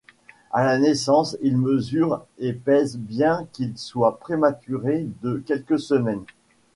À 0.49 0.65
la 0.65 0.79
naissance, 0.79 1.37
il 1.43 1.55
mesure 1.59 2.25
et 2.39 2.53
pèse 2.53 2.97
bien 2.97 3.45
qu'il 3.53 3.77
soit 3.77 4.17
prématuré 4.19 5.05
de 5.21 5.37
quelques 5.45 5.79
semaines. 5.79 6.23